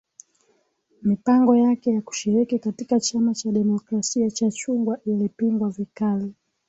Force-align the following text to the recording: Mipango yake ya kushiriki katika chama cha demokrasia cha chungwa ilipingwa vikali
Mipango 1.01 1.55
yake 1.55 1.91
ya 1.93 2.01
kushiriki 2.01 2.59
katika 2.59 2.99
chama 2.99 3.33
cha 3.33 3.51
demokrasia 3.51 4.29
cha 4.31 4.51
chungwa 4.51 4.99
ilipingwa 5.05 5.69
vikali 5.69 6.33